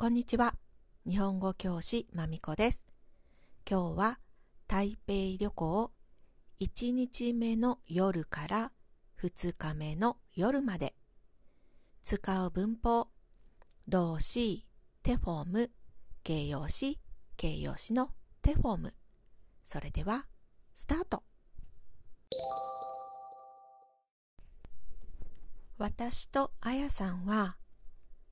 [0.00, 0.54] こんにちは。
[1.06, 2.86] 日本語教師まみこです。
[3.70, 4.18] 今日は
[4.66, 5.92] 台北旅行
[6.58, 8.72] 1日目の夜から
[9.22, 10.94] 2日目の夜まで
[12.00, 13.08] 使う文法
[13.88, 14.66] 動詞
[15.02, 15.70] テフォーム
[16.24, 16.98] 形容詞
[17.36, 18.08] 形容詞の
[18.40, 18.94] テフォーム
[19.66, 20.24] それでは
[20.74, 21.22] スタート
[25.76, 27.58] 私とあやさんは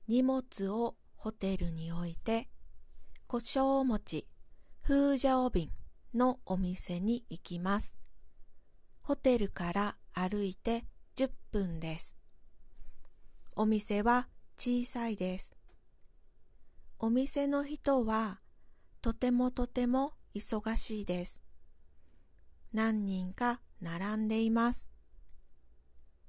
[0.07, 2.47] 荷物をホテルに置いて
[3.27, 4.25] 胡椒餅
[4.79, 7.97] フージャオビンのお店に行きます。
[9.01, 10.85] ホテルから歩いて
[11.17, 12.15] 10分です。
[13.57, 15.53] お店は小さいです。
[16.97, 18.39] お店の人は
[19.01, 21.41] とてもとても忙しいです。
[22.71, 24.89] 何人か並んでいます。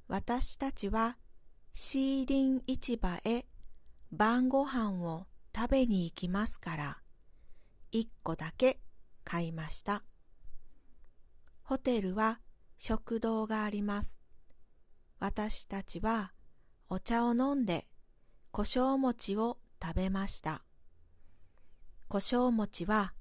[0.08, 1.16] 私たちは
[1.72, 3.46] シーリン市場へ
[4.20, 5.24] 晩ご飯を
[5.56, 6.98] 食べに行きますから、
[7.90, 8.78] 一個だけ
[9.24, 10.02] 買いました。
[11.62, 12.38] ホテルは
[12.76, 14.18] 食堂があります。
[15.20, 16.32] 私たちは
[16.90, 17.86] お茶を飲んで
[18.50, 20.64] 胡椒餅を食べました。
[22.08, 23.14] 胡椒餅は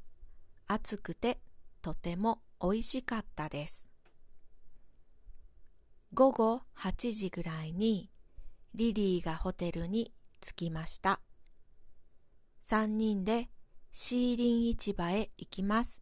[0.67, 1.39] 熱くて
[1.81, 3.89] とてもおいしかったです。
[6.13, 8.09] 午後8時ぐらいに
[8.75, 11.21] リリーがホテルに着きました。
[12.65, 13.49] 三人で
[13.91, 16.01] シーリン市場へ行きます。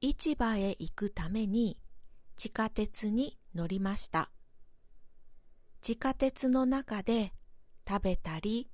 [0.00, 1.80] 市場へ行くために
[2.36, 4.30] 地下鉄に乗りました。
[5.80, 7.32] 地下鉄の中で
[7.88, 8.70] 食べたり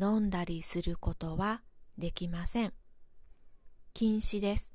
[0.00, 1.62] 飲んだりすることは
[1.96, 2.72] できません。
[3.94, 4.74] 禁止です。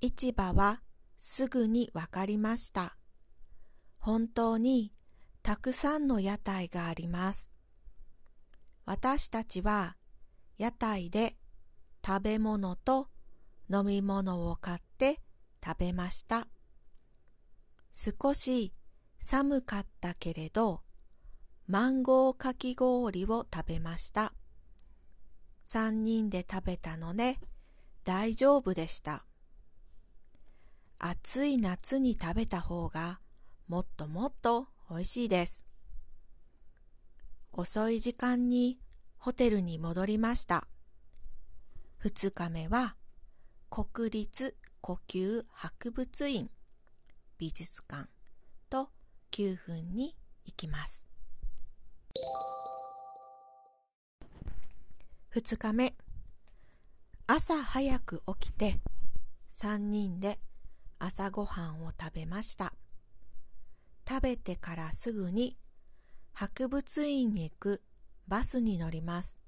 [0.00, 0.82] 市場は
[1.18, 2.96] すぐにわかりました。
[3.98, 4.92] 本当に
[5.44, 7.50] たくさんの屋台があります。
[8.86, 9.94] 私たちは
[10.56, 11.36] 屋台で
[12.04, 13.08] 食べ物と
[13.70, 15.20] 飲み物を買って
[15.62, 16.48] 食べました。
[17.92, 18.72] 少し
[19.20, 20.80] 寒かったけれど、
[21.66, 24.32] マンゴーかき氷を食べました。
[25.66, 27.38] 三人で食べたので
[28.04, 29.26] 大丈夫でした。
[30.98, 33.20] 暑い夏に食べた方が
[33.68, 35.64] もっともっと美味しいです。
[37.52, 38.78] 遅い時間に
[39.18, 40.66] ホテルに戻りました。
[41.96, 42.96] 二日目は
[43.70, 46.50] 国立呼吸博物院
[47.38, 48.08] 美術館
[48.68, 48.90] と
[49.30, 50.14] 9分に
[50.44, 51.06] 行きます。
[55.30, 55.94] 二日目
[57.26, 58.78] 朝早く起きて
[59.52, 60.38] 3人で
[60.98, 62.74] 朝ごはんを食べました。
[64.24, 65.58] 食べてからすぐに
[66.32, 67.82] 博物院に行く
[68.26, 69.38] バスに乗ります。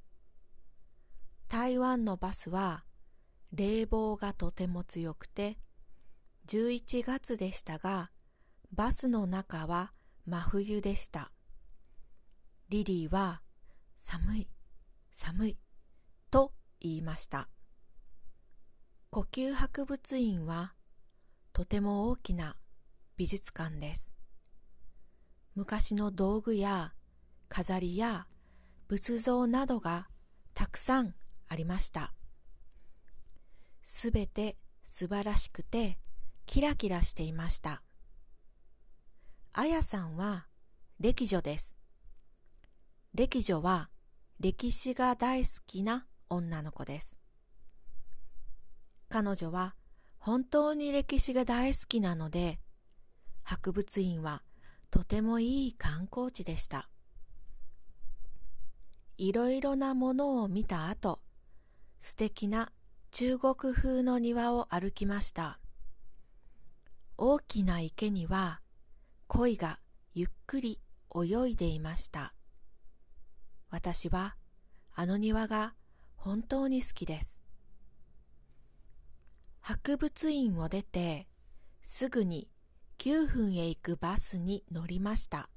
[1.48, 2.84] 台湾のバスは
[3.54, 5.56] 冷房がとても強くて
[6.48, 8.10] 11月でしたが
[8.70, 9.92] バスの中は
[10.26, 11.32] 真冬でした。
[12.68, 13.40] リリーは
[13.96, 14.48] 寒い
[15.10, 15.56] 寒い
[16.30, 17.48] と言いました。
[19.08, 20.74] 呼吸博物院は
[21.54, 22.56] とても大きな
[23.16, 24.15] 美術館です。
[25.56, 26.92] 昔の道具や
[27.48, 28.26] 飾りや
[28.88, 30.06] 仏像などが
[30.52, 31.14] たくさん
[31.48, 32.12] ありました。
[33.82, 35.98] すべて素晴らしくて
[36.44, 37.82] キラキラしていました。
[39.54, 40.46] あやさんは
[41.00, 41.74] 歴女です。
[43.14, 43.88] 歴女は
[44.38, 47.16] 歴史が大好きな女の子です。
[49.08, 49.74] 彼女は
[50.18, 52.58] 本当に歴史が大好きなので
[53.42, 54.42] 博物院は
[54.96, 56.88] とてもいい観光地でした。
[59.18, 61.20] いろいろなものを見た後、
[61.98, 62.72] 素敵な
[63.10, 65.60] 中国風の庭を歩きました。
[67.18, 68.62] 大きな池には
[69.26, 69.80] 鯉が
[70.14, 70.80] ゆっくり
[71.14, 72.32] 泳いでいました。
[73.68, 74.36] 私は
[74.94, 75.74] あの庭が
[76.14, 77.38] 本当に好きです。
[79.60, 81.28] 博物院を出て
[81.82, 82.48] すぐに
[83.06, 85.48] 9分へ行くバスに乗りました。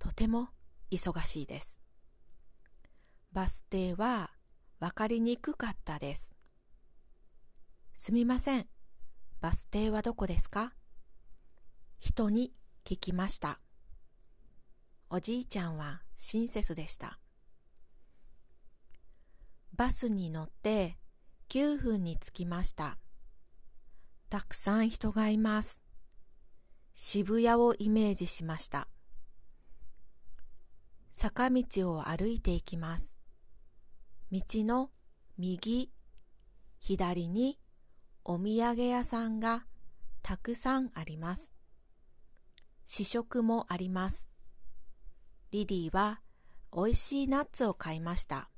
[0.00, 0.48] とても
[0.90, 1.80] 忙しいです。
[3.30, 4.32] バス停は
[4.80, 6.34] 分かりにくかったです。
[7.96, 8.66] すみません。
[9.40, 10.72] バス停はどこですか？
[12.00, 12.52] 人に
[12.84, 13.60] 聞きました。
[15.08, 17.20] おじいちゃんは親切でした。
[19.76, 20.98] バスに乗って
[21.48, 22.98] 9分に着きました。
[24.28, 25.80] たくさん人がいます。
[26.94, 28.88] 渋谷をイメージしました。
[31.12, 33.16] 坂道を歩いていきます。
[34.32, 34.90] 道の
[35.38, 35.90] 右、
[36.78, 37.58] 左に
[38.24, 39.64] お土産屋さんが
[40.22, 41.52] たくさんあります。
[42.86, 44.28] 試食もあります。
[45.50, 46.20] リリーは
[46.72, 48.50] 美味しいナッツを買いました。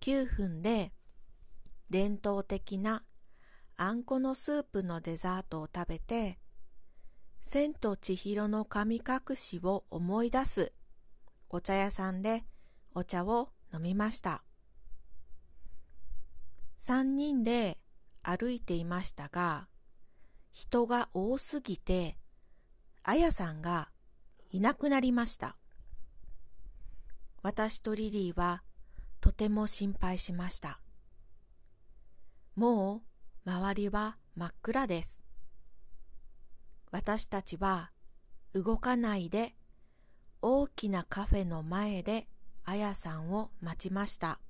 [0.00, 0.92] 9分で
[1.90, 3.02] 伝統的な
[3.76, 6.38] あんこのスープのデザートを食べて、
[7.50, 10.74] 千と千尋の神隠しを思い出す
[11.48, 12.44] お茶屋さんで
[12.94, 14.42] お茶を飲みました。
[16.76, 17.78] 三人で
[18.22, 19.66] 歩いていましたが、
[20.52, 22.18] 人が多すぎて、
[23.02, 23.88] あやさんが
[24.50, 25.56] いなくなりました。
[27.42, 28.62] 私とリリーは
[29.22, 30.80] とても心配しました。
[32.56, 32.96] も
[33.46, 35.27] う周りは真っ暗です。
[36.90, 37.90] 私たちは
[38.54, 39.54] 動かないで
[40.40, 42.28] 大きなカフェの前で
[42.64, 44.40] あやさんを待ちました。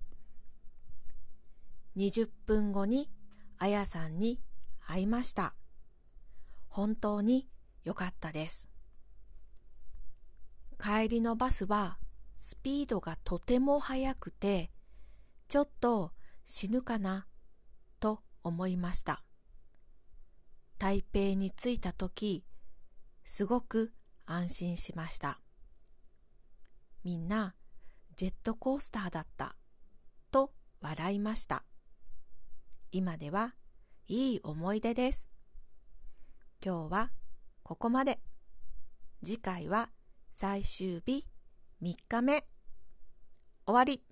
[1.97, 3.11] 20分後に
[3.59, 4.41] あやさんに
[4.87, 5.55] 会いました。
[6.69, 7.49] 本当に
[7.85, 8.69] 良かったです。
[10.81, 11.99] 帰りのバスは
[12.39, 14.71] スピードがとても速くて、
[15.49, 16.13] ちょっと
[16.45, 17.27] 死ぬかな
[17.99, 19.25] と思いました。
[20.79, 22.45] 台北に着いた時、
[23.25, 23.93] すごく
[24.27, 25.41] 安心しました。
[27.03, 27.57] みんな
[28.15, 29.57] ジェットコースターだった
[30.31, 31.65] と笑いました。
[32.93, 33.55] 今では
[34.07, 35.29] いい思い出です。
[36.65, 37.11] 今日は
[37.63, 38.21] ここまで。
[39.25, 39.91] 次回は
[40.35, 41.27] 最終日
[41.83, 42.47] 3日目。
[43.67, 44.08] 終わり。